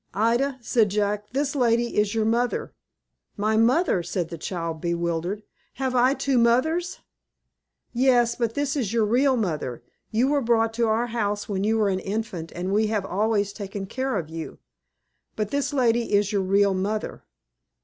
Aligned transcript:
"Ida," 0.15 0.57
said 0.61 0.89
Jack, 0.89 1.29
"this 1.31 1.55
lady 1.55 1.95
is 1.97 2.15
your 2.15 2.25
mother." 2.25 2.73
"My 3.37 3.55
mother!" 3.55 4.01
said 4.01 4.29
the 4.29 4.37
child, 4.39 4.81
bewildered. 4.81 5.43
"Have 5.75 5.93
I 5.93 6.15
two 6.15 6.39
mothers?" 6.39 7.01
"Yes, 7.93 8.33
but 8.35 8.55
this 8.55 8.75
is 8.75 8.91
your 8.93 9.05
real 9.05 9.37
mother. 9.37 9.83
You 10.09 10.29
were 10.29 10.41
brought 10.41 10.73
to 10.73 10.87
our 10.87 11.05
house 11.13 11.47
when 11.47 11.63
you 11.63 11.77
were 11.77 11.89
an 11.89 11.99
infant, 11.99 12.51
and 12.53 12.73
we 12.73 12.87
have 12.87 13.05
always 13.05 13.53
taken 13.53 13.85
care 13.85 14.17
of 14.17 14.27
you; 14.27 14.57
but 15.35 15.51
this 15.51 15.71
lady 15.71 16.13
is 16.13 16.31
your 16.31 16.41
real 16.41 16.73
mother." 16.73 17.23